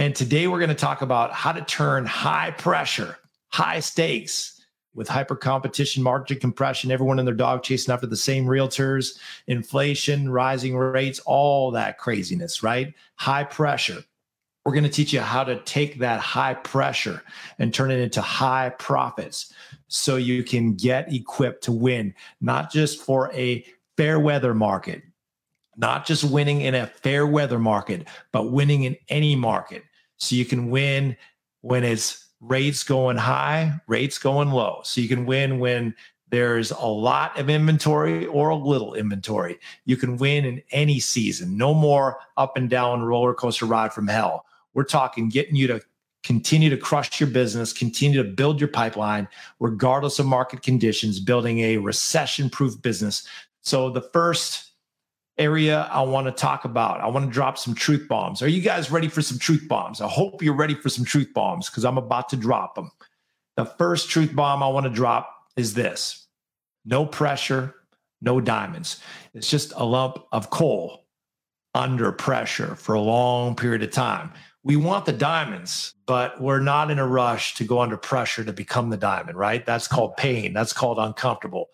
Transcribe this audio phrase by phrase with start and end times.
[0.00, 5.06] And today we're going to talk about how to turn high pressure, high stakes with
[5.06, 10.74] hyper competition, margin compression, everyone and their dog chasing after the same realtors, inflation, rising
[10.74, 12.94] rates, all that craziness, right?
[13.16, 14.02] High pressure.
[14.64, 17.22] We're going to teach you how to take that high pressure
[17.58, 19.52] and turn it into high profits
[19.88, 23.66] so you can get equipped to win, not just for a
[23.98, 25.02] fair weather market,
[25.76, 29.84] not just winning in a fair weather market, but winning in any market.
[30.20, 31.16] So you can win
[31.62, 34.80] when it's rates going high, rates going low.
[34.84, 35.94] So you can win when
[36.30, 39.58] there's a lot of inventory or a little inventory.
[39.84, 41.56] You can win in any season.
[41.56, 44.46] No more up and down roller coaster ride from hell.
[44.74, 45.80] We're talking getting you to
[46.22, 49.26] continue to crush your business, continue to build your pipeline,
[49.58, 53.26] regardless of market conditions, building a recession proof business.
[53.62, 54.69] So the first
[55.38, 57.00] area I want to talk about.
[57.00, 58.42] I want to drop some truth bombs.
[58.42, 60.00] Are you guys ready for some truth bombs?
[60.00, 62.90] I hope you're ready for some truth bombs because I'm about to drop them.
[63.56, 66.26] The first truth bomb I want to drop is this
[66.84, 67.74] no pressure,
[68.20, 69.00] no diamonds.
[69.34, 71.06] It's just a lump of coal
[71.74, 74.32] under pressure for a long period of time.
[74.62, 78.52] We want the diamonds, but we're not in a rush to go under pressure to
[78.52, 79.64] become the diamond, right?
[79.64, 80.52] That's called pain.
[80.52, 81.68] That's called uncomfortable.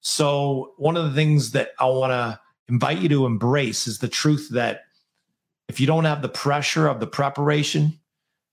[0.00, 2.38] So, one of the things that I want to
[2.68, 4.84] invite you to embrace is the truth that
[5.68, 7.98] if you don't have the pressure of the preparation,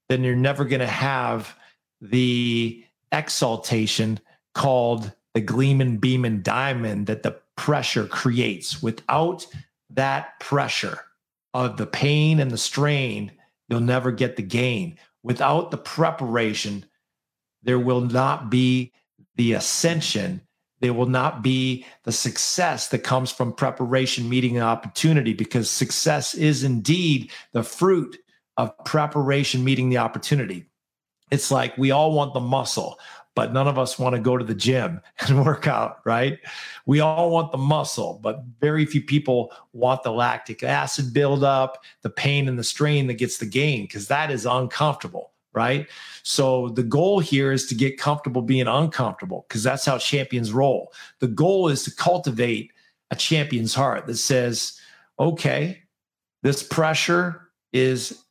[0.09, 1.55] then you're never going to have
[2.01, 4.19] the exaltation
[4.53, 8.81] called the gleaming, beaming diamond that the pressure creates.
[8.81, 9.45] Without
[9.89, 10.99] that pressure
[11.53, 13.31] of the pain and the strain,
[13.69, 14.97] you'll never get the gain.
[15.23, 16.85] Without the preparation,
[17.63, 18.91] there will not be
[19.35, 20.41] the ascension
[20.83, 26.35] there will not be the success that comes from preparation meeting an opportunity because success
[26.35, 28.17] is indeed the fruit
[28.57, 30.65] of preparation meeting the opportunity.
[31.31, 32.99] It's like we all want the muscle,
[33.33, 36.37] but none of us want to go to the gym and work out, right?
[36.85, 42.09] We all want the muscle, but very few people want the lactic acid buildup, the
[42.09, 45.87] pain and the strain that gets the gain because that is uncomfortable right?
[46.23, 50.93] So the goal here is to get comfortable being uncomfortable because that's how champions roll.
[51.19, 52.71] The goal is to cultivate
[53.11, 54.79] a champion's heart that says,
[55.19, 55.83] okay,
[56.41, 58.23] this pressure is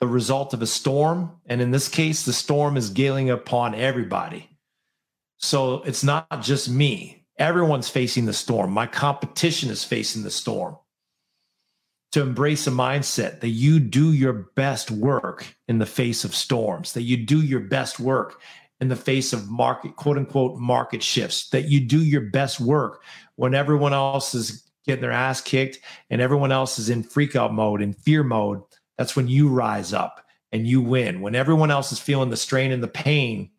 [0.00, 1.32] the result of a storm.
[1.46, 4.48] And in this case, the storm is galing upon everybody.
[5.38, 7.24] So it's not just me.
[7.38, 8.72] Everyone's facing the storm.
[8.72, 10.76] My competition is facing the storm
[12.16, 16.94] to embrace a mindset that you do your best work in the face of storms,
[16.94, 18.40] that you do your best work
[18.80, 23.02] in the face of market, quote unquote, market shifts, that you do your best work
[23.34, 25.78] when everyone else is getting their ass kicked
[26.08, 28.62] and everyone else is in freak out mode, in fear mode.
[28.96, 31.20] That's when you rise up and you win.
[31.20, 33.50] When everyone else is feeling the strain and the pain,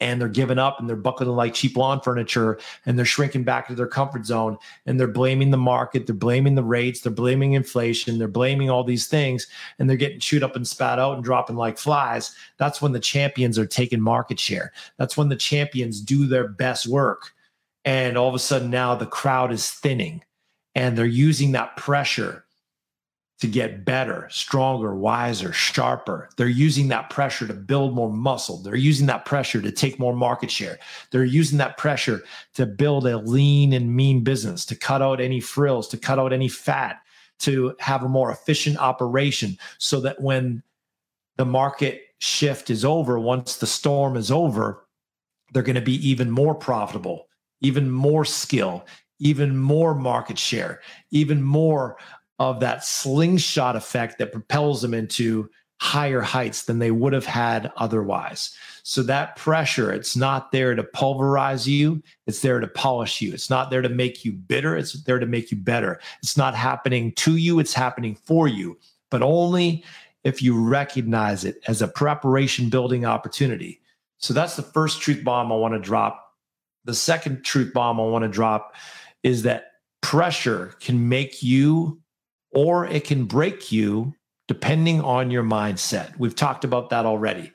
[0.00, 3.68] and they're giving up and they're buckling like cheap lawn furniture and they're shrinking back
[3.68, 7.52] to their comfort zone and they're blaming the market, they're blaming the rates, they're blaming
[7.52, 9.46] inflation, they're blaming all these things
[9.78, 12.34] and they're getting chewed up and spat out and dropping like flies.
[12.58, 14.72] That's when the champions are taking market share.
[14.98, 17.32] That's when the champions do their best work.
[17.84, 20.24] And all of a sudden now the crowd is thinning
[20.74, 22.44] and they're using that pressure
[23.42, 26.28] to get better, stronger, wiser, sharper.
[26.36, 28.58] They're using that pressure to build more muscle.
[28.58, 30.78] They're using that pressure to take more market share.
[31.10, 32.22] They're using that pressure
[32.54, 36.32] to build a lean and mean business, to cut out any frills, to cut out
[36.32, 37.00] any fat,
[37.40, 40.62] to have a more efficient operation so that when
[41.36, 44.86] the market shift is over, once the storm is over,
[45.52, 47.26] they're going to be even more profitable,
[47.60, 48.86] even more skill,
[49.18, 50.80] even more market share,
[51.10, 51.96] even more
[52.42, 55.48] of that slingshot effect that propels them into
[55.80, 58.56] higher heights than they would have had otherwise.
[58.82, 63.32] So that pressure, it's not there to pulverize you, it's there to polish you.
[63.32, 66.00] It's not there to make you bitter, it's there to make you better.
[66.20, 68.76] It's not happening to you, it's happening for you,
[69.08, 69.84] but only
[70.24, 73.80] if you recognize it as a preparation building opportunity.
[74.18, 76.34] So that's the first truth bomb I want to drop.
[76.86, 78.74] The second truth bomb I want to drop
[79.22, 82.01] is that pressure can make you
[82.52, 84.14] or it can break you
[84.48, 86.16] depending on your mindset.
[86.18, 87.52] We've talked about that already.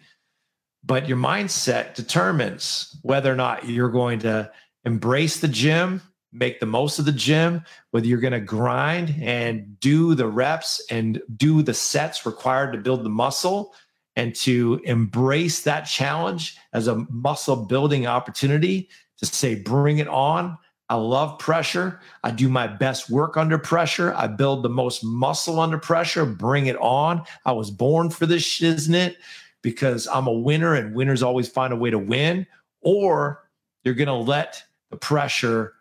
[0.84, 4.52] But your mindset determines whether or not you're going to
[4.86, 6.02] embrace the gym,
[6.32, 10.86] make the most of the gym, whether you're going to grind and do the reps
[10.90, 13.74] and do the sets required to build the muscle
[14.16, 20.58] and to embrace that challenge as a muscle building opportunity to say, bring it on.
[20.90, 22.00] I love pressure.
[22.24, 24.14] I do my best work under pressure.
[24.16, 26.26] I build the most muscle under pressure.
[26.26, 27.24] Bring it on.
[27.46, 29.16] I was born for this shiznit
[29.62, 32.48] because I'm a winner and winners always find a way to win.
[32.82, 33.44] Or
[33.84, 35.74] you're going to let the pressure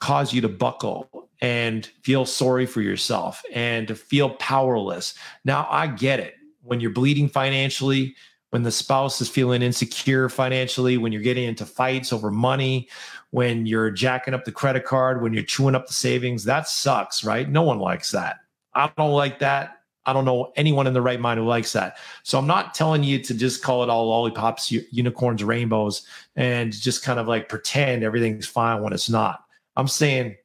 [0.00, 5.14] cause you to buckle and feel sorry for yourself and to feel powerless.
[5.44, 6.34] Now, I get it.
[6.62, 8.16] When you're bleeding financially,
[8.54, 12.88] when the spouse is feeling insecure financially, when you're getting into fights over money,
[13.32, 17.24] when you're jacking up the credit card, when you're chewing up the savings, that sucks,
[17.24, 17.50] right?
[17.50, 18.36] No one likes that.
[18.72, 19.78] I don't like that.
[20.06, 21.96] I don't know anyone in the right mind who likes that.
[22.22, 26.06] So I'm not telling you to just call it all lollipops, unicorns, rainbows,
[26.36, 29.46] and just kind of like pretend everything's fine when it's not.
[29.74, 30.36] I'm saying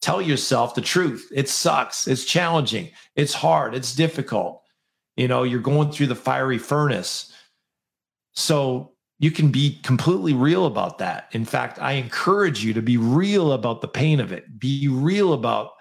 [0.00, 1.30] tell yourself the truth.
[1.30, 2.08] It sucks.
[2.08, 2.90] It's challenging.
[3.16, 3.74] It's hard.
[3.74, 4.61] It's difficult.
[5.22, 7.32] You know, you're going through the fiery furnace.
[8.32, 8.90] So
[9.20, 11.28] you can be completely real about that.
[11.30, 14.58] In fact, I encourage you to be real about the pain of it.
[14.58, 15.74] Be real about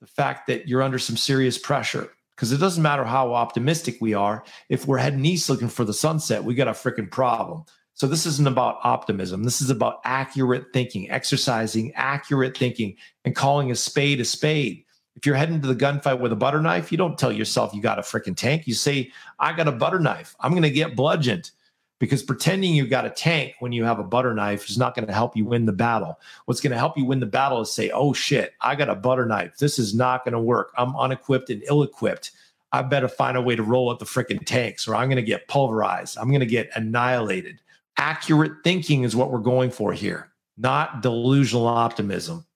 [0.00, 2.10] the fact that you're under some serious pressure.
[2.34, 4.42] Because it doesn't matter how optimistic we are.
[4.70, 7.64] If we're heading east looking for the sunset, we got a freaking problem.
[7.92, 9.44] So this isn't about optimism.
[9.44, 12.96] This is about accurate thinking, exercising accurate thinking
[13.26, 14.84] and calling a spade a spade.
[15.18, 17.82] If you're heading to the gunfight with a butter knife, you don't tell yourself you
[17.82, 18.68] got a freaking tank.
[18.68, 19.10] You say,
[19.40, 20.36] I got a butter knife.
[20.38, 21.50] I'm going to get bludgeoned
[21.98, 25.08] because pretending you got a tank when you have a butter knife is not going
[25.08, 26.20] to help you win the battle.
[26.44, 28.94] What's going to help you win the battle is say, oh shit, I got a
[28.94, 29.56] butter knife.
[29.58, 30.72] This is not going to work.
[30.78, 32.30] I'm unequipped and ill equipped.
[32.70, 35.22] I better find a way to roll out the freaking tanks or I'm going to
[35.22, 36.16] get pulverized.
[36.16, 37.60] I'm going to get annihilated.
[37.96, 42.46] Accurate thinking is what we're going for here, not delusional optimism.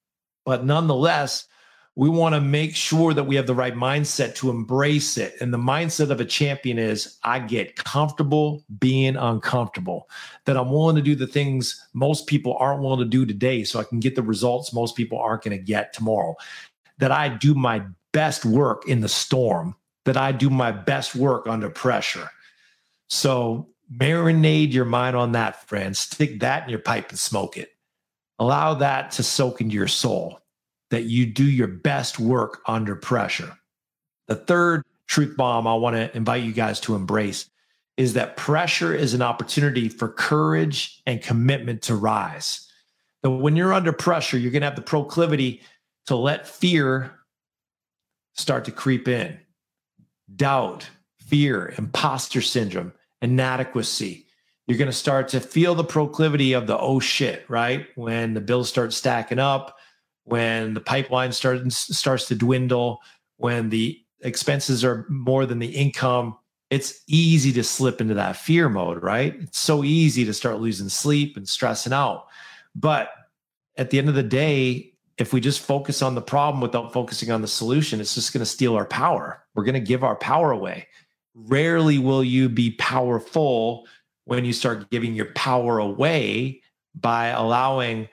[0.44, 1.46] But nonetheless,
[1.94, 5.34] we want to make sure that we have the right mindset to embrace it.
[5.40, 10.08] And the mindset of a champion is I get comfortable being uncomfortable,
[10.46, 13.78] that I'm willing to do the things most people aren't willing to do today so
[13.78, 16.34] I can get the results most people aren't going to get tomorrow,
[16.98, 21.46] that I do my best work in the storm, that I do my best work
[21.46, 22.30] under pressure.
[23.10, 25.94] So marinate your mind on that, friend.
[25.94, 27.70] Stick that in your pipe and smoke it.
[28.38, 30.41] Allow that to soak into your soul
[30.92, 33.56] that you do your best work under pressure.
[34.28, 37.48] The third truth bomb I want to invite you guys to embrace
[37.96, 42.70] is that pressure is an opportunity for courage and commitment to rise.
[43.22, 45.62] That when you're under pressure, you're going to have the proclivity
[46.08, 47.18] to let fear
[48.34, 49.38] start to creep in.
[50.36, 50.90] Doubt,
[51.20, 52.92] fear, imposter syndrome,
[53.22, 54.26] inadequacy.
[54.66, 57.86] You're going to start to feel the proclivity of the oh shit, right?
[57.94, 59.78] When the bills start stacking up,
[60.24, 63.00] when the pipeline starts starts to dwindle,
[63.36, 66.36] when the expenses are more than the income,
[66.70, 69.34] it's easy to slip into that fear mode, right?
[69.40, 72.26] It's so easy to start losing sleep and stressing out.
[72.74, 73.10] But
[73.76, 77.30] at the end of the day, if we just focus on the problem without focusing
[77.30, 79.44] on the solution, it's just going to steal our power.
[79.54, 80.88] We're going to give our power away.
[81.34, 83.86] Rarely will you be powerful
[84.24, 86.62] when you start giving your power away
[86.94, 88.08] by allowing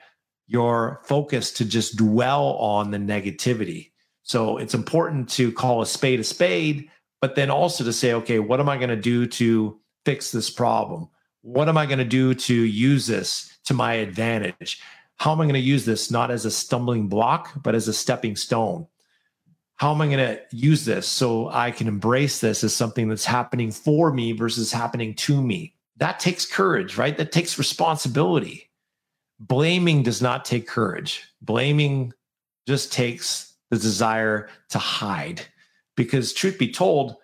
[0.50, 3.92] your focus to just dwell on the negativity.
[4.24, 6.90] So it's important to call a spade a spade,
[7.20, 10.50] but then also to say, okay, what am I going to do to fix this
[10.50, 11.08] problem?
[11.42, 14.82] What am I going to do to use this to my advantage?
[15.18, 17.92] How am I going to use this not as a stumbling block, but as a
[17.92, 18.88] stepping stone?
[19.76, 23.24] How am I going to use this so I can embrace this as something that's
[23.24, 25.76] happening for me versus happening to me?
[25.98, 27.16] That takes courage, right?
[27.16, 28.69] That takes responsibility
[29.40, 31.24] blaming does not take courage.
[31.42, 32.12] Blaming
[32.66, 35.42] just takes the desire to hide.
[35.96, 37.16] Because, truth be told,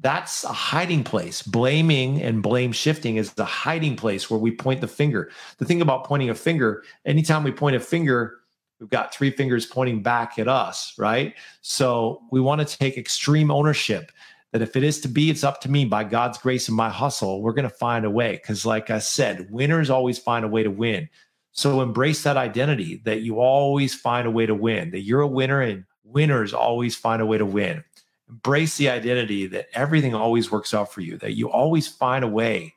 [0.00, 1.42] that's a hiding place.
[1.42, 5.30] Blaming and blame shifting is the hiding place where we point the finger.
[5.58, 8.38] The thing about pointing a finger, anytime we point a finger,
[8.80, 11.34] we've got three fingers pointing back at us, right?
[11.60, 14.12] So we want to take extreme ownership
[14.50, 16.90] that if it is to be, it's up to me by God's grace and my
[16.90, 17.40] hustle.
[17.40, 18.32] We're going to find a way.
[18.32, 21.08] Because, like I said, winners always find a way to win.
[21.52, 25.26] So embrace that identity that you always find a way to win, that you're a
[25.26, 27.84] winner and winners always find a way to win.
[28.28, 32.28] Embrace the identity that everything always works out for you, that you always find a
[32.28, 32.74] way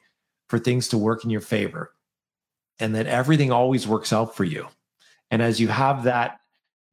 [0.49, 1.93] for things to work in your favor,
[2.79, 4.67] and that everything always works out for you.
[5.31, 6.39] And as you have that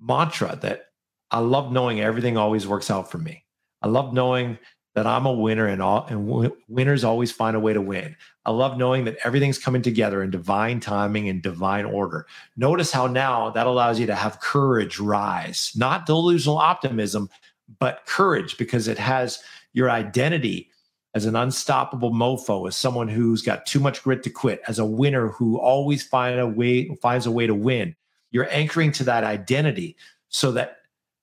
[0.00, 0.86] mantra that
[1.30, 3.44] I love knowing everything always works out for me.
[3.80, 4.58] I love knowing
[4.94, 8.14] that I'm a winner and all and w- winners always find a way to win.
[8.44, 12.26] I love knowing that everything's coming together in divine timing and divine order.
[12.56, 17.30] Notice how now that allows you to have courage rise, not delusional optimism,
[17.78, 20.68] but courage because it has your identity
[21.14, 24.84] as an unstoppable mofo, as someone who's got too much grit to quit, as a
[24.84, 27.94] winner who always find a way finds a way to win.
[28.30, 29.96] You're anchoring to that identity
[30.28, 30.78] so that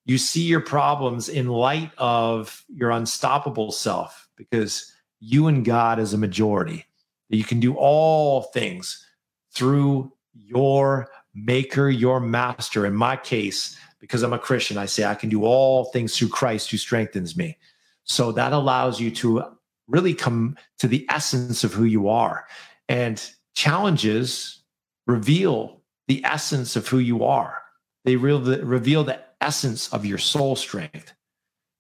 [0.06, 6.14] you see your problems in light of your unstoppable self because you and God is
[6.14, 6.86] a majority.
[7.30, 9.06] You can do all things
[9.54, 12.86] through your maker, your master.
[12.86, 16.30] In my case, because I'm a Christian, I say I can do all things through
[16.30, 17.58] Christ who strengthens me.
[18.04, 19.44] So that allows you to
[19.88, 22.46] really come to the essence of who you are.
[22.88, 24.62] And challenges
[25.06, 27.62] reveal the essence of who you are.
[28.06, 31.14] They reveal reveal the essence of your soul strength.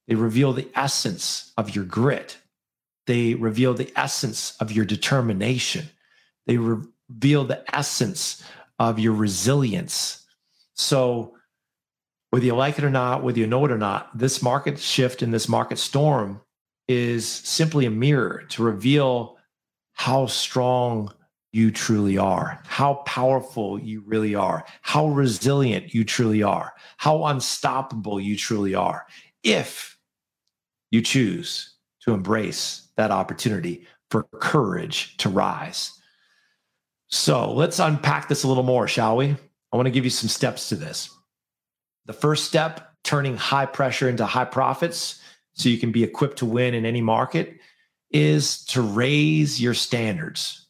[0.07, 2.37] They reveal the essence of your grit.
[3.07, 5.89] They reveal the essence of your determination.
[6.47, 8.43] They re- reveal the essence
[8.77, 10.25] of your resilience.
[10.75, 11.35] So,
[12.29, 15.21] whether you like it or not, whether you know it or not, this market shift
[15.21, 16.41] and this market storm
[16.87, 19.37] is simply a mirror to reveal
[19.93, 21.11] how strong
[21.51, 28.19] you truly are, how powerful you really are, how resilient you truly are, how unstoppable
[28.19, 29.07] you truly are,
[29.43, 29.97] if
[30.91, 35.91] you choose to embrace that opportunity for courage to rise.
[37.07, 39.35] So let's unpack this a little more, shall we?
[39.71, 41.09] I want to give you some steps to this.
[42.05, 45.21] The first step, turning high pressure into high profits
[45.53, 47.57] so you can be equipped to win in any market,
[48.11, 50.67] is to raise your standards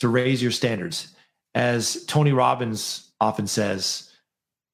[0.00, 1.14] to raise your standards.
[1.54, 4.12] As Tony Robbins often says,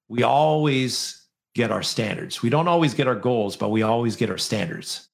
[0.08, 1.22] we always
[1.54, 2.42] get our standards.
[2.42, 5.08] We don't always get our goals, but we always get our standards.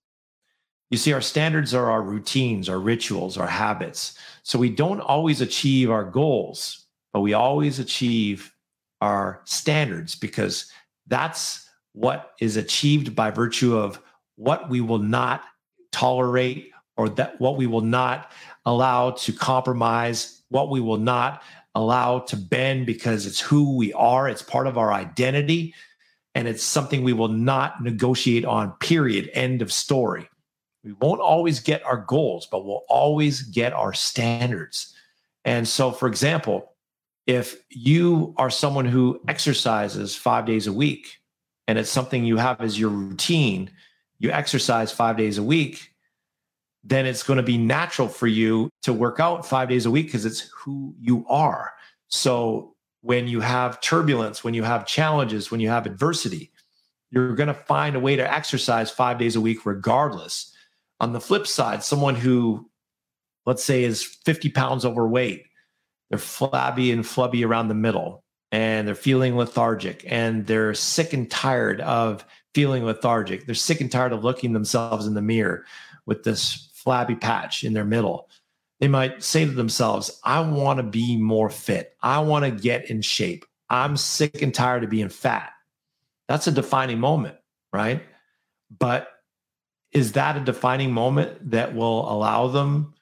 [0.90, 4.18] You see, our standards are our routines, our rituals, our habits.
[4.42, 8.52] So we don't always achieve our goals, but we always achieve
[9.00, 10.70] our standards because
[11.06, 14.00] that's what is achieved by virtue of
[14.36, 15.42] what we will not
[15.92, 18.32] tolerate or that what we will not
[18.68, 21.42] allow to compromise, what we will not
[21.74, 25.74] allow to bend because it's who we are, it's part of our identity,
[26.34, 29.30] and it's something we will not negotiate on, period.
[29.32, 30.28] End of story.
[30.84, 34.94] We won't always get our goals, but we'll always get our standards.
[35.44, 36.72] And so, for example,
[37.26, 41.18] if you are someone who exercises five days a week
[41.66, 43.70] and it's something you have as your routine,
[44.18, 45.90] you exercise five days a week,
[46.88, 50.06] then it's going to be natural for you to work out five days a week
[50.06, 51.74] because it's who you are.
[52.08, 56.50] So when you have turbulence, when you have challenges, when you have adversity,
[57.10, 60.54] you're going to find a way to exercise five days a week regardless.
[61.00, 62.70] On the flip side, someone who,
[63.44, 65.44] let's say, is 50 pounds overweight,
[66.08, 71.30] they're flabby and flubby around the middle, and they're feeling lethargic, and they're sick and
[71.30, 73.44] tired of feeling lethargic.
[73.44, 75.64] They're sick and tired of looking themselves in the mirror
[76.06, 78.30] with this flabby patch in their middle.
[78.80, 81.94] They might say to themselves, I want to be more fit.
[82.00, 83.44] I want to get in shape.
[83.68, 85.52] I'm sick and tired of being fat.
[86.28, 87.36] That's a defining moment,
[87.74, 88.02] right?
[88.78, 89.08] But
[89.92, 92.94] is that a defining moment that will allow them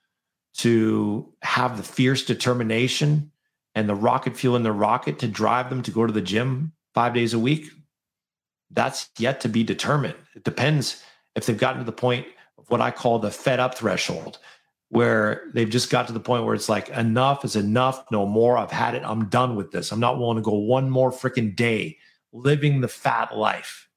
[0.55, 3.31] to have the fierce determination
[3.77, 6.73] and the rocket fuel in their rocket to drive them to go to the gym
[6.93, 7.71] five days a week?
[8.69, 10.17] That's yet to be determined.
[10.35, 11.05] It depends
[11.37, 12.27] if they've gotten to the point
[12.69, 14.39] what I call the fed up threshold,
[14.89, 18.57] where they've just got to the point where it's like, enough is enough, no more.
[18.57, 19.03] I've had it.
[19.05, 19.93] I'm done with this.
[19.93, 21.99] I'm not willing to go one more freaking day
[22.33, 23.89] living the fat life.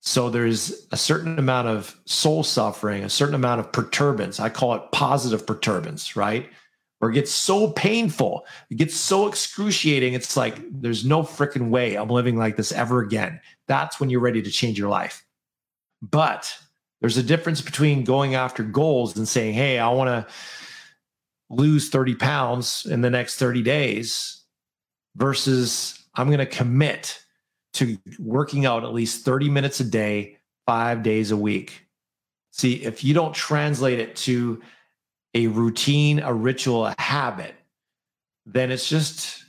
[0.00, 4.38] So there's a certain amount of soul suffering, a certain amount of perturbance.
[4.38, 6.48] I call it positive perturbance, right?
[6.98, 10.14] Where it gets so painful, it gets so excruciating.
[10.14, 13.40] It's like, there's no freaking way I'm living like this ever again.
[13.66, 15.24] That's when you're ready to change your life.
[16.00, 16.56] But
[17.00, 20.32] there's a difference between going after goals and saying, hey, I want to
[21.50, 24.42] lose 30 pounds in the next 30 days
[25.14, 27.22] versus I'm going to commit
[27.74, 31.86] to working out at least 30 minutes a day, five days a week.
[32.52, 34.62] See, if you don't translate it to
[35.34, 37.54] a routine, a ritual, a habit,
[38.46, 39.44] then it's just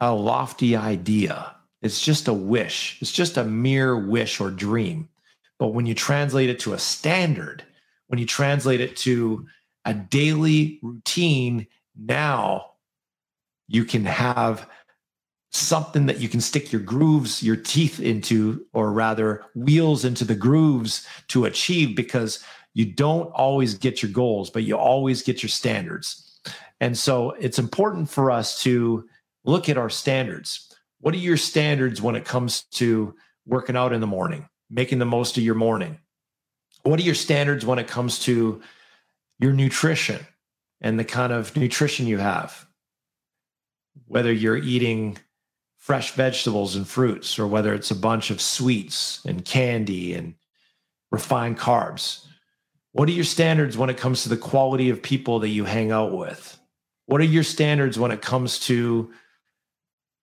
[0.00, 1.56] a lofty idea.
[1.80, 2.98] It's just a wish.
[3.00, 5.08] It's just a mere wish or dream.
[5.62, 7.62] But when you translate it to a standard,
[8.08, 9.46] when you translate it to
[9.84, 12.72] a daily routine, now
[13.68, 14.68] you can have
[15.52, 20.34] something that you can stick your grooves, your teeth into, or rather, wheels into the
[20.34, 22.42] grooves to achieve because
[22.74, 26.40] you don't always get your goals, but you always get your standards.
[26.80, 29.08] And so it's important for us to
[29.44, 30.74] look at our standards.
[30.98, 33.14] What are your standards when it comes to
[33.46, 35.98] working out in the morning, making the most of your morning?
[36.82, 38.60] What are your standards when it comes to
[39.38, 40.26] your nutrition
[40.80, 42.66] and the kind of nutrition you have?
[44.06, 45.18] Whether you're eating
[45.82, 50.34] fresh vegetables and fruits, or whether it's a bunch of sweets and candy and
[51.10, 52.24] refined carbs.
[52.92, 55.90] What are your standards when it comes to the quality of people that you hang
[55.90, 56.56] out with?
[57.06, 59.12] What are your standards when it comes to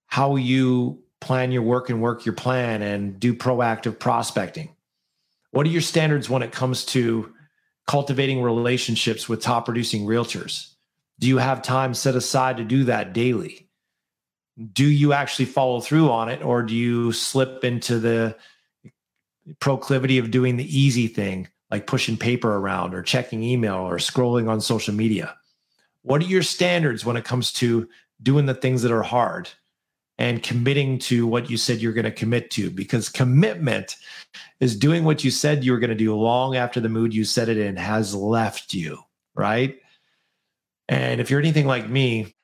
[0.08, 4.76] how you plan your work and work your plan and do proactive prospecting?
[5.52, 7.34] What are your standards when it comes to
[7.88, 10.74] cultivating relationships with top producing realtors?
[11.20, 13.70] Do you have time set aside to do that daily?
[14.74, 18.36] do you actually follow through on it or do you slip into the
[19.60, 24.50] proclivity of doing the easy thing like pushing paper around or checking email or scrolling
[24.50, 25.36] on social media
[26.02, 27.88] what are your standards when it comes to
[28.22, 29.50] doing the things that are hard
[30.20, 33.96] and committing to what you said you're going to commit to because commitment
[34.60, 37.24] is doing what you said you were going to do long after the mood you
[37.24, 39.00] set it in has left you
[39.34, 39.80] right
[40.88, 42.36] and if you're anything like me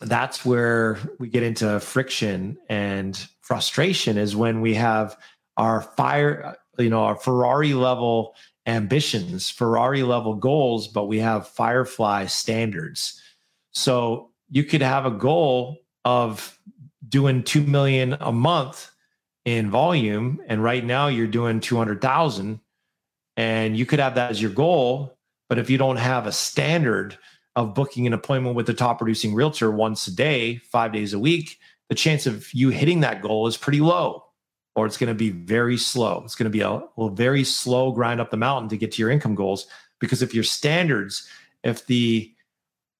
[0.00, 5.16] that's where we get into friction and frustration is when we have
[5.56, 8.34] our fire, you know, our Ferrari level
[8.66, 13.20] ambitions, Ferrari level goals, but we have Firefly standards.
[13.72, 16.58] So you could have a goal of
[17.08, 18.90] doing 2 million a month
[19.44, 22.60] in volume and right now you're doing 200,000
[23.36, 25.16] and you could have that as your goal,
[25.48, 27.16] but if you don't have a standard
[27.54, 31.18] of booking an appointment with the top producing realtor once a day, five days a
[31.18, 31.58] week,
[31.88, 34.24] the chance of you hitting that goal is pretty low,
[34.74, 36.22] or it's going to be very slow.
[36.24, 39.02] It's going to be a, a very slow grind up the mountain to get to
[39.02, 39.66] your income goals.
[40.00, 41.28] Because if your standards,
[41.62, 42.32] if the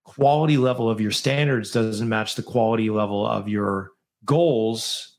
[0.04, 3.90] quality level of your standards doesn't match the quality level of your
[4.26, 5.16] goals,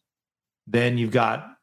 [0.68, 1.58] then you've got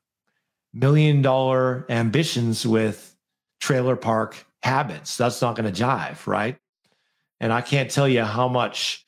[0.72, 3.16] million dollar ambitions with
[3.60, 5.16] trailer park habits.
[5.16, 6.56] That's not going to jive, right?
[7.40, 9.06] And I can't tell you how much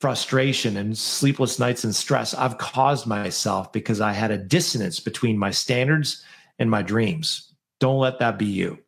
[0.00, 5.38] frustration and sleepless nights and stress I've caused myself because I had a dissonance between
[5.38, 6.24] my standards
[6.58, 7.52] and my dreams.
[7.80, 8.78] Don't let that be you.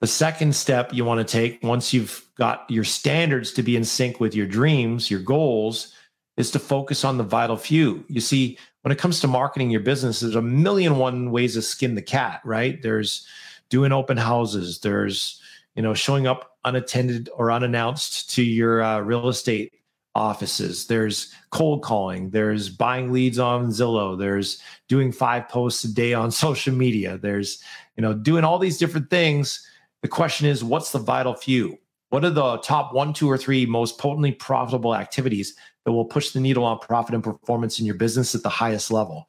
[0.00, 3.84] The second step you want to take once you've got your standards to be in
[3.84, 5.94] sync with your dreams, your goals,
[6.40, 8.04] is to focus on the vital few.
[8.08, 11.62] You see, when it comes to marketing your business, there's a million one ways to
[11.62, 12.82] skin the cat, right?
[12.82, 13.26] There's
[13.68, 15.40] doing open houses, there's
[15.74, 19.72] you know, showing up unattended or unannounced to your uh, real estate
[20.14, 20.86] offices.
[20.86, 22.30] There's cold calling.
[22.30, 24.18] There's buying leads on Zillow.
[24.18, 27.18] There's doing five posts a day on social media.
[27.18, 27.62] There's,
[27.96, 29.66] you know, doing all these different things.
[30.02, 31.78] The question is, what's the vital few?
[32.08, 36.30] What are the top one, two, or three most potently profitable activities that will push
[36.30, 39.28] the needle on profit and performance in your business at the highest level?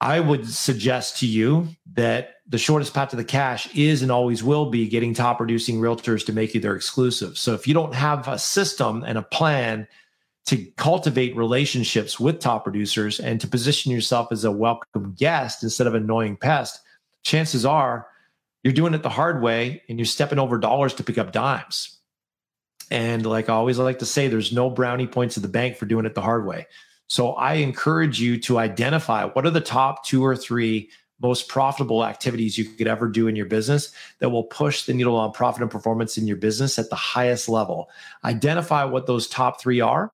[0.00, 4.42] I would suggest to you that the shortest path to the cash is and always
[4.42, 7.36] will be getting top producing realtors to make you their exclusive.
[7.36, 9.86] So if you don't have a system and a plan
[10.46, 15.86] to cultivate relationships with top producers and to position yourself as a welcome guest instead
[15.86, 16.80] of annoying pest,
[17.22, 18.06] chances are
[18.62, 21.99] you're doing it the hard way and you're stepping over dollars to pick up dimes.
[22.90, 25.86] And like I always like to say, there's no brownie points at the bank for
[25.86, 26.66] doing it the hard way.
[27.06, 32.04] So I encourage you to identify what are the top two or three most profitable
[32.04, 35.60] activities you could ever do in your business that will push the needle on profit
[35.60, 37.90] and performance in your business at the highest level.
[38.24, 40.12] Identify what those top three are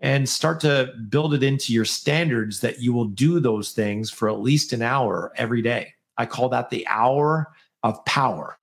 [0.00, 4.28] and start to build it into your standards that you will do those things for
[4.28, 5.94] at least an hour every day.
[6.16, 8.57] I call that the hour of power.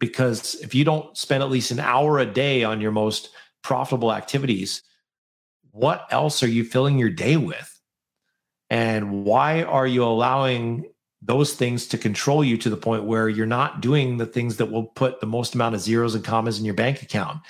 [0.00, 3.28] Because if you don't spend at least an hour a day on your most
[3.62, 4.82] profitable activities,
[5.70, 7.80] what else are you filling your day with?
[8.70, 10.86] And why are you allowing
[11.22, 14.70] those things to control you to the point where you're not doing the things that
[14.72, 17.40] will put the most amount of zeros and commas in your bank account?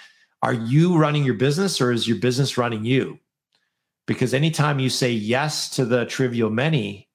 [0.42, 3.18] Are you running your business or is your business running you?
[4.06, 7.08] Because anytime you say yes to the trivial many,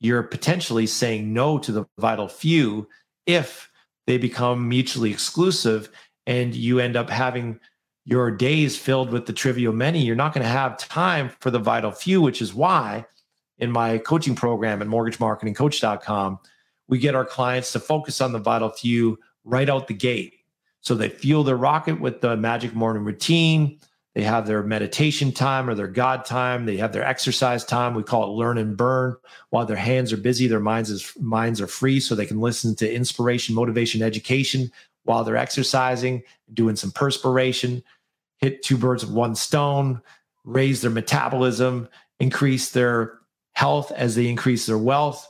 [0.00, 2.88] you're potentially saying no to the vital few
[3.26, 3.69] if
[4.10, 5.88] they become mutually exclusive
[6.26, 7.60] and you end up having
[8.04, 11.60] your days filled with the trivial many, you're not going to have time for the
[11.60, 13.06] vital few, which is why
[13.58, 16.40] in my coaching program at mortgagemarketingcoach.com,
[16.88, 20.34] we get our clients to focus on the vital few right out the gate.
[20.80, 23.78] So they fuel their rocket with the magic morning routine.
[24.14, 26.66] They have their meditation time or their God time.
[26.66, 27.94] They have their exercise time.
[27.94, 29.16] We call it learn and burn.
[29.50, 32.74] While their hands are busy, their minds is minds are free, so they can listen
[32.76, 34.72] to inspiration, motivation, education
[35.04, 37.82] while they're exercising, doing some perspiration,
[38.38, 40.00] hit two birds with one stone,
[40.44, 43.18] raise their metabolism, increase their
[43.52, 45.26] health as they increase their wealth.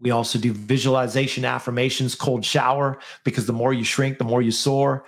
[0.00, 4.50] We also do visualization affirmations, cold shower, because the more you shrink, the more you
[4.50, 5.04] soar.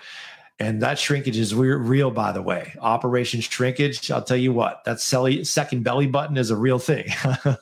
[0.61, 2.75] And that shrinkage is real, by the way.
[2.81, 7.09] Operation shrinkage, I'll tell you what, that second belly button is a real thing.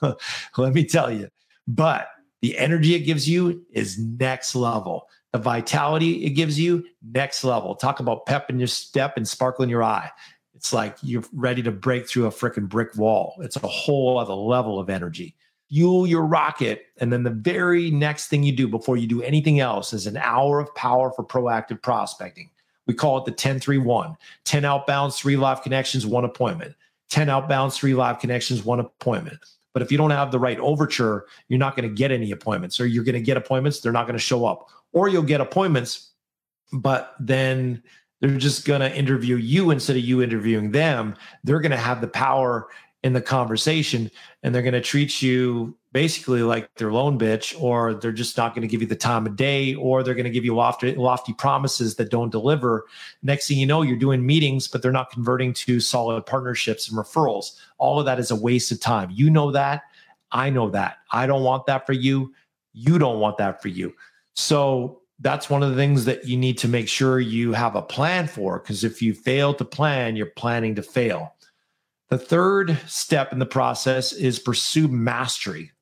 [0.58, 1.28] Let me tell you.
[1.66, 2.08] But
[2.42, 5.08] the energy it gives you is next level.
[5.32, 7.74] The vitality it gives you, next level.
[7.74, 10.10] Talk about pep in your step and sparkle in your eye.
[10.54, 13.36] It's like you're ready to break through a freaking brick wall.
[13.40, 15.34] It's a whole other level of energy.
[15.70, 16.84] Fuel your rocket.
[16.98, 20.18] And then the very next thing you do before you do anything else is an
[20.18, 22.50] hour of power for proactive prospecting.
[22.86, 26.74] We call it the 10 3 1 10 outbounds, three live connections, one appointment.
[27.10, 29.38] 10 outbounds, three live connections, one appointment.
[29.74, 32.80] But if you don't have the right overture, you're not going to get any appointments,
[32.80, 35.40] or you're going to get appointments, they're not going to show up, or you'll get
[35.40, 36.10] appointments,
[36.72, 37.82] but then
[38.20, 41.14] they're just going to interview you instead of you interviewing them.
[41.44, 42.68] They're going to have the power
[43.02, 44.10] in the conversation
[44.42, 48.54] and they're going to treat you basically like their loan bitch, or they're just not
[48.54, 50.94] going to give you the time of day, or they're going to give you lofty,
[50.94, 52.86] lofty promises that don't deliver.
[53.22, 56.96] Next thing you know, you're doing meetings, but they're not converting to solid partnerships and
[56.96, 57.58] referrals.
[57.76, 59.10] All of that is a waste of time.
[59.12, 59.82] You know that.
[60.30, 60.98] I know that.
[61.10, 62.32] I don't want that for you.
[62.72, 63.94] You don't want that for you.
[64.34, 67.82] So that's one of the things that you need to make sure you have a
[67.82, 68.58] plan for.
[68.58, 71.34] Because if you fail to plan, you're planning to fail.
[72.12, 75.72] The third step in the process is pursue mastery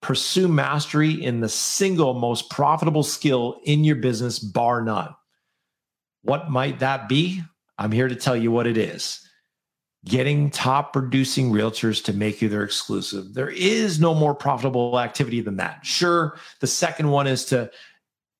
[0.00, 5.14] pursue mastery in the single most profitable skill in your business, bar none.
[6.22, 7.42] What might that be?
[7.76, 9.20] I'm here to tell you what it is.
[10.06, 13.34] Getting top producing realtors to make you their exclusive.
[13.34, 15.84] There is no more profitable activity than that.
[15.84, 17.70] Sure, the second one is to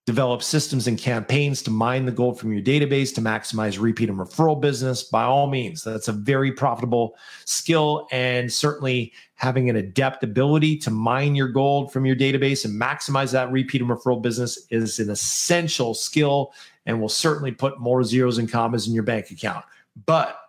[0.09, 4.19] develop systems and campaigns to mine the gold from your database to maximize repeat and
[4.19, 5.03] referral business.
[5.03, 10.91] By all means that's a very profitable skill and certainly having an adept ability to
[10.91, 15.11] mine your gold from your database and maximize that repeat and referral business is an
[15.11, 16.55] essential skill
[16.87, 19.63] and will certainly put more zeros and commas in your bank account.
[20.07, 20.41] But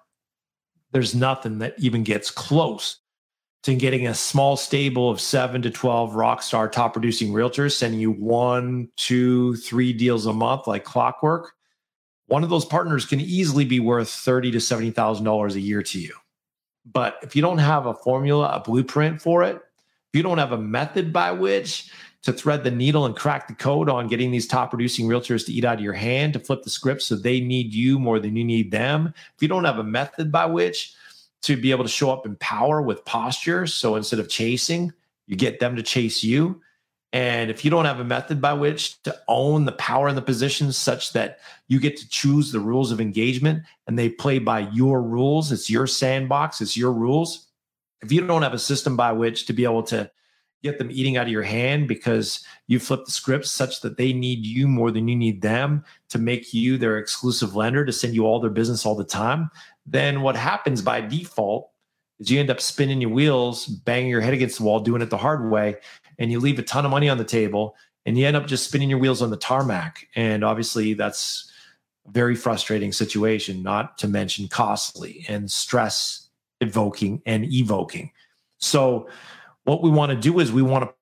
[0.93, 2.99] there's nothing that even gets close
[3.63, 7.99] to getting a small stable of seven to 12 rock star top producing realtors sending
[7.99, 11.53] you one, two, three deals a month like clockwork,
[12.27, 16.13] one of those partners can easily be worth thirty to $70,000 a year to you.
[16.85, 20.53] But if you don't have a formula, a blueprint for it, if you don't have
[20.53, 21.91] a method by which
[22.21, 25.53] to thread the needle and crack the code on getting these top producing realtors to
[25.53, 28.35] eat out of your hand, to flip the script so they need you more than
[28.35, 30.93] you need them, if you don't have a method by which
[31.43, 33.65] to be able to show up in power with posture.
[33.67, 34.93] So instead of chasing,
[35.27, 36.61] you get them to chase you.
[37.11, 40.21] And if you don't have a method by which to own the power in the
[40.21, 44.59] position such that you get to choose the rules of engagement and they play by
[44.71, 47.47] your rules, it's your sandbox, it's your rules.
[48.01, 50.11] If you don't have a system by which to be able to
[50.61, 54.11] get them eating out of your hand because you flip the scripts such that they
[54.11, 58.13] need you more than you need them to make you their exclusive lender to send
[58.13, 59.49] you all their business all the time,
[59.85, 61.71] then what happens by default
[62.19, 65.09] is you end up spinning your wheels, banging your head against the wall, doing it
[65.09, 65.77] the hard way,
[66.17, 68.65] and you leave a ton of money on the table and you end up just
[68.65, 70.07] spinning your wheels on the tarmac.
[70.15, 71.51] And obviously, that's
[72.07, 76.27] a very frustrating situation, not to mention costly and stress
[76.61, 78.11] evoking and evoking.
[78.57, 79.09] So,
[79.69, 80.93] what we want to do is we want to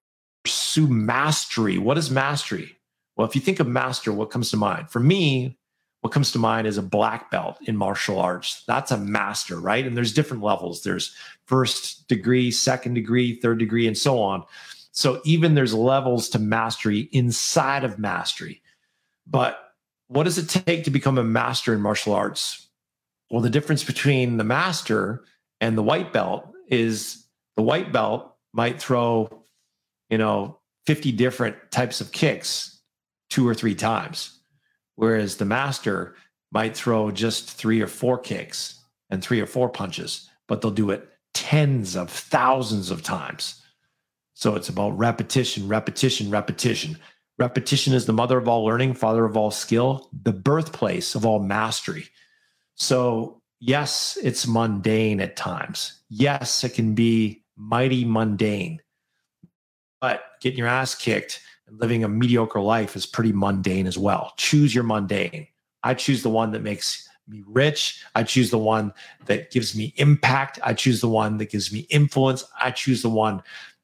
[0.43, 1.77] pursue mastery.
[1.77, 2.77] What is mastery?
[3.15, 4.89] Well, if you think of master, what comes to mind?
[4.89, 5.57] For me,
[6.01, 8.63] what comes to mind is a black belt in martial arts.
[8.67, 9.85] That's a master, right?
[9.85, 10.83] And there's different levels.
[10.83, 14.43] There's first degree, second degree, third degree, and so on.
[14.91, 18.61] So even there's levels to mastery inside of mastery.
[19.25, 19.73] But
[20.07, 22.67] what does it take to become a master in martial arts?
[23.31, 25.23] Well, the difference between the master
[25.61, 27.25] and the white belt is
[27.55, 29.43] the white belt might throw,
[30.09, 32.81] you know, 50 different types of kicks
[33.29, 34.37] two or three times
[34.97, 36.15] Whereas the master
[36.51, 40.89] might throw just three or four kicks and three or four punches, but they'll do
[40.89, 43.61] it tens of thousands of times.
[44.33, 46.97] So it's about repetition, repetition, repetition.
[47.37, 51.39] Repetition is the mother of all learning, father of all skill, the birthplace of all
[51.39, 52.07] mastery.
[52.73, 56.01] So, yes, it's mundane at times.
[56.09, 58.81] Yes, it can be mighty mundane,
[59.99, 64.33] but getting your ass kicked and living a mediocre life is pretty mundane as well.
[64.37, 65.47] Choose your mundane.
[65.83, 68.03] I choose the one that makes me rich.
[68.15, 68.93] I choose the one
[69.25, 70.59] that gives me impact.
[70.63, 72.45] I choose the one that gives me influence.
[72.61, 73.41] I choose the one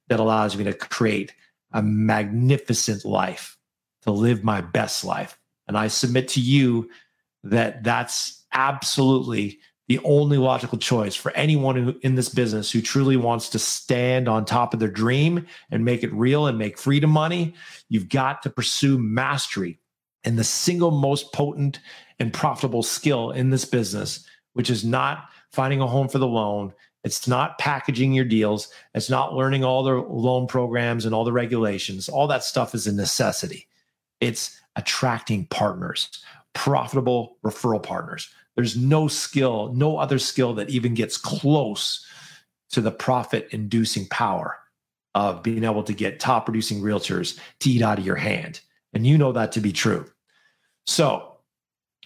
[0.07, 1.33] that allows me to create
[1.71, 3.57] a magnificent life,
[4.03, 5.37] to live my best life.
[5.67, 6.89] And I submit to you
[7.43, 13.17] that that's absolutely the only logical choice for anyone who, in this business who truly
[13.17, 17.09] wants to stand on top of their dream and make it real and make freedom
[17.09, 17.53] money.
[17.89, 19.79] You've got to pursue mastery
[20.23, 21.79] and the single most potent
[22.19, 26.73] and profitable skill in this business, which is not finding a home for the loan.
[27.03, 28.69] It's not packaging your deals.
[28.95, 32.07] It's not learning all the loan programs and all the regulations.
[32.07, 33.67] All that stuff is a necessity.
[34.21, 38.29] It's attracting partners, profitable referral partners.
[38.55, 42.05] There's no skill, no other skill that even gets close
[42.71, 44.57] to the profit inducing power
[45.15, 48.61] of being able to get top producing realtors to eat out of your hand.
[48.93, 50.05] And you know that to be true.
[50.85, 51.37] So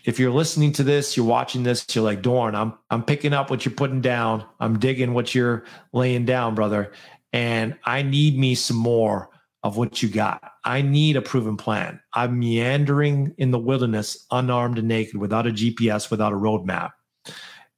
[0.06, 3.50] if you're listening to this, you're watching this, you're like, Doren, I'm I'm picking up
[3.50, 4.46] what you're putting down.
[4.60, 6.94] I'm digging what you're laying down, brother.
[7.34, 9.30] And I need me some more
[9.64, 10.54] of what you got.
[10.68, 12.02] I need a proven plan.
[12.14, 16.92] I'm meandering in the wilderness, unarmed and naked, without a GPS, without a roadmap.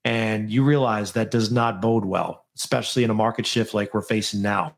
[0.04, 4.02] And you realize that does not bode well, especially in a market shift like we're
[4.02, 4.75] facing now,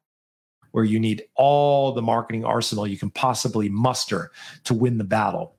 [0.72, 4.32] where you need all the marketing arsenal you can possibly muster
[4.66, 5.56] to win the battle.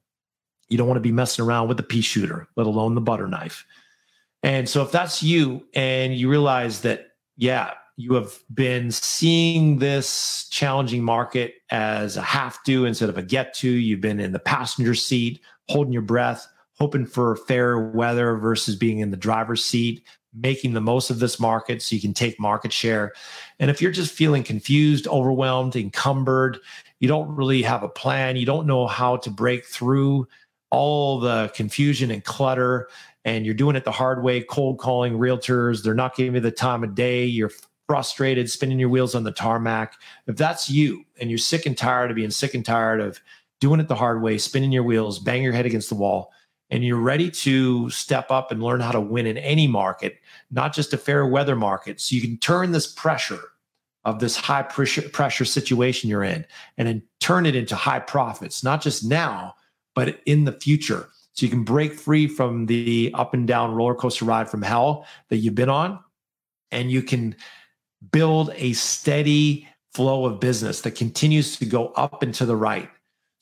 [0.69, 3.29] You don't want to be messing around with the pea shooter, let alone the butter
[3.29, 3.65] knife.
[4.43, 10.49] And so if that's you and you realize that, yeah, you have been seeing this
[10.51, 13.69] challenging market as a have to instead of a get to.
[13.69, 16.47] You've been in the passenger seat, holding your breath,
[16.79, 21.39] hoping for fair weather versus being in the driver's seat, making the most of this
[21.39, 23.13] market so you can take market share.
[23.61, 26.59] And if you're just feeling confused, overwhelmed, encumbered,
[26.99, 30.27] you don't really have a plan, you don't know how to break through
[30.71, 32.89] all the confusion and clutter
[33.25, 36.51] and you're doing it the hard way cold calling realtors they're not giving you the
[36.51, 37.51] time of day you're
[37.93, 39.95] frustrated spinning your wheels on the tarmac
[40.27, 43.21] if that's you and you're sick and tired of being sick and tired of
[43.61, 46.33] doing it the hard way spinning your wheels bang your head against the wall
[46.71, 50.19] and you're ready to step up and learn how to win in any market
[50.51, 53.43] not just a fair weather market so you can turn this pressure
[54.05, 56.47] of this high pressure pressure situation you're in
[56.79, 59.55] and then turn it into high profits not just now
[59.95, 61.09] but in the future.
[61.35, 65.07] So you can break free from the up and down roller coaster ride from hell
[65.29, 65.99] that you've been on,
[66.71, 67.37] and you can
[68.11, 72.91] build a steady flow of business that continues to go up and to the right.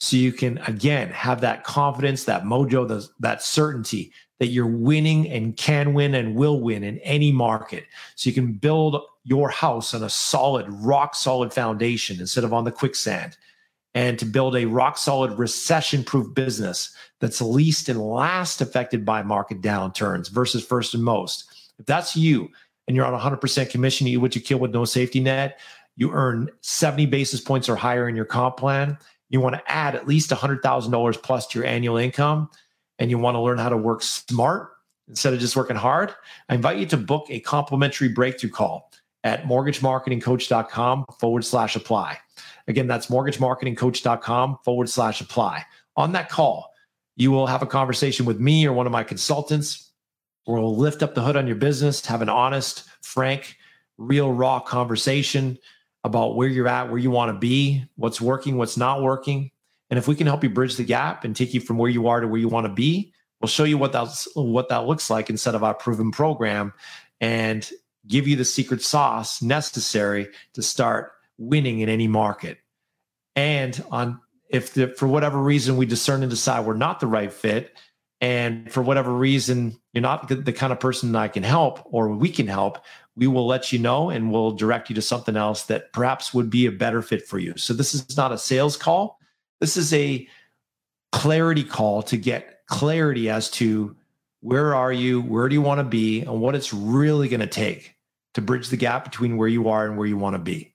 [0.00, 5.56] So you can again have that confidence, that mojo, that certainty that you're winning and
[5.56, 7.84] can win and will win in any market.
[8.16, 12.64] So you can build your house on a solid, rock solid foundation instead of on
[12.64, 13.36] the quicksand
[13.94, 19.22] and to build a rock solid recession proof business that's least and last affected by
[19.22, 21.72] market downturns versus first and most.
[21.78, 22.50] If that's you
[22.90, 25.60] and you're on 100% commission, you what you kill with no safety net,
[25.94, 28.98] you earn 70 basis points or higher in your comp plan.
[29.28, 32.50] You want to add at least $100,000 plus to your annual income
[32.98, 34.70] and you want to learn how to work smart
[35.06, 36.12] instead of just working hard.
[36.48, 38.90] I invite you to book a complimentary breakthrough call
[39.22, 42.18] at mortgagemarketingcoach.com forward slash apply.
[42.66, 45.64] Again, that's mortgagemarketingcoach.com forward slash apply.
[45.94, 46.72] On that call,
[47.14, 49.89] you will have a conversation with me or one of my consultants.
[50.46, 53.56] We'll lift up the hood on your business, have an honest, frank,
[53.98, 55.58] real, raw conversation
[56.02, 59.50] about where you're at, where you want to be, what's working, what's not working.
[59.90, 62.08] And if we can help you bridge the gap and take you from where you
[62.08, 65.10] are to where you want to be, we'll show you what that's what that looks
[65.10, 66.72] like instead of our proven program
[67.20, 67.70] and
[68.06, 72.58] give you the secret sauce necessary to start winning in any market.
[73.36, 77.32] And on if the, for whatever reason we discern and decide we're not the right
[77.32, 77.76] fit,
[78.20, 82.10] and for whatever reason you're not the, the kind of person I can help or
[82.10, 82.78] we can help,
[83.16, 86.50] we will let you know and we'll direct you to something else that perhaps would
[86.50, 87.54] be a better fit for you.
[87.56, 89.18] So this is not a sales call.
[89.60, 90.28] This is a
[91.12, 93.96] clarity call to get clarity as to
[94.40, 97.46] where are you, where do you want to be, and what it's really going to
[97.46, 97.94] take
[98.34, 100.74] to bridge the gap between where you are and where you want to be.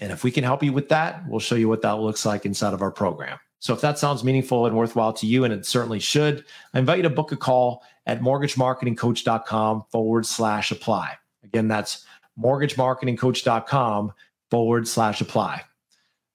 [0.00, 2.44] And if we can help you with that, we'll show you what that looks like
[2.44, 3.38] inside of our program.
[3.58, 6.98] So if that sounds meaningful and worthwhile to you, and it certainly should, I invite
[6.98, 11.14] you to book a call at mortgagemarketingcoach.com forward slash apply.
[11.44, 12.04] Again, that's
[12.38, 14.12] mortgagemarketingcoach.com
[14.50, 15.62] forward slash apply.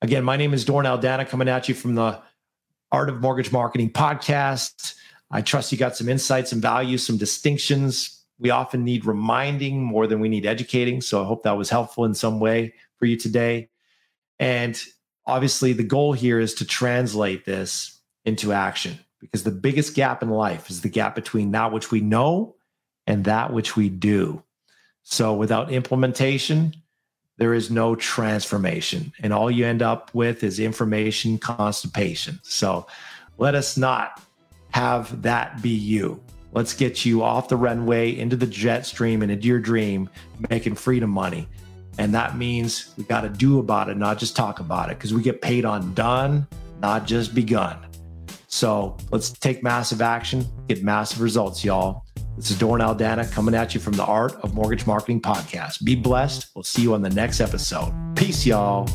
[0.01, 2.19] Again, my name is Doren Aldana coming at you from the
[2.91, 4.95] Art of Mortgage Marketing podcast.
[5.29, 8.23] I trust you got some insights and value, some distinctions.
[8.39, 11.01] We often need reminding more than we need educating.
[11.01, 13.69] So I hope that was helpful in some way for you today.
[14.39, 14.81] And
[15.25, 18.99] obviously, the goal here is to translate this into action.
[19.19, 22.55] because the biggest gap in life is the gap between that which we know
[23.05, 24.41] and that which we do.
[25.03, 26.73] So without implementation,
[27.37, 29.13] there is no transformation.
[29.21, 32.39] And all you end up with is information constipation.
[32.43, 32.87] So
[33.37, 34.21] let us not
[34.71, 36.21] have that be you.
[36.51, 40.09] Let's get you off the runway into the jet stream and into your dream,
[40.49, 41.47] making freedom money.
[41.99, 45.13] And that means we got to do about it, not just talk about it, because
[45.13, 46.47] we get paid on done,
[46.79, 47.77] not just begun.
[48.47, 52.05] So let's take massive action, get massive results, y'all.
[52.37, 55.83] This is Doren Aldana coming at you from the Art of Mortgage Marketing podcast.
[55.83, 56.49] Be blessed.
[56.55, 57.93] We'll see you on the next episode.
[58.15, 58.87] Peace, y'all.